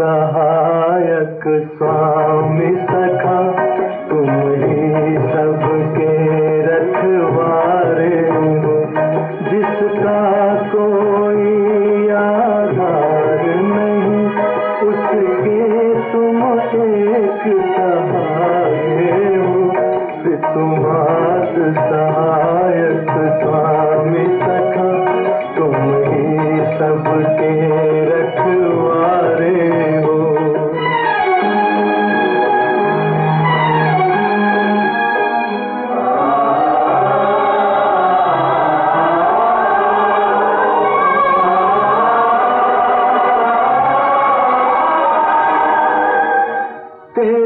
[0.00, 1.42] सहायक
[1.76, 3.59] स्वामि सख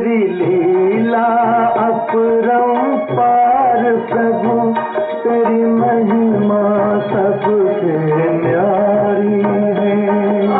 [0.05, 1.25] तेरी लीला
[1.83, 4.57] अपरम पार प्रभु
[5.23, 6.59] तेरी महिमा
[7.11, 7.95] सबसे
[8.35, 9.41] न्यारी
[9.79, 10.57] है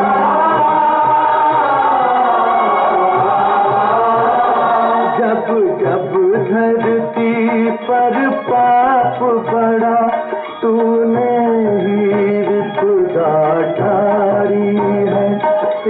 [5.17, 6.11] जब जब
[6.49, 8.17] धरती पर
[8.49, 9.19] पाप
[9.51, 9.95] बड़ा
[10.61, 11.33] तूने
[11.85, 13.33] ही खुदा
[13.77, 14.75] ठारी
[15.11, 15.27] है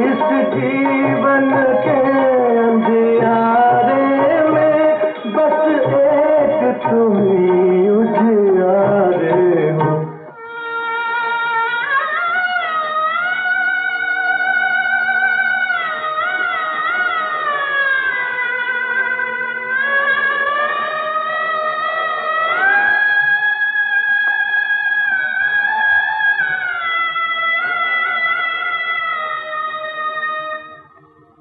[0.07, 1.24] इस जीवन